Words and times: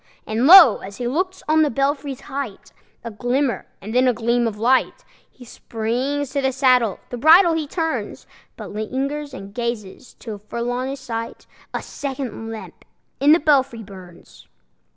And 0.25 0.47
lo! 0.47 0.77
as 0.79 0.97
he 0.97 1.07
looks, 1.07 1.43
on 1.47 1.61
the 1.61 1.69
belfry's 1.69 2.21
height 2.21 2.73
A 3.03 3.11
glimmer, 3.11 3.67
and 3.79 3.93
then 3.93 4.07
a 4.07 4.13
gleam 4.15 4.47
of 4.47 4.57
light! 4.57 5.05
He 5.29 5.45
springs 5.45 6.31
to 6.31 6.41
the 6.41 6.51
saddle, 6.51 6.99
the 7.11 7.19
bridle 7.19 7.53
he 7.53 7.67
turns, 7.67 8.25
But 8.57 8.73
lingers 8.73 9.31
and 9.31 9.53
gazes, 9.53 10.15
till 10.17 10.39
full 10.39 10.71
on 10.71 10.87
his 10.87 10.99
sight 10.99 11.45
A 11.71 11.83
second 11.83 12.49
lamp 12.49 12.83
in 13.19 13.31
the 13.31 13.39
belfry 13.39 13.83
burns! 13.83 14.47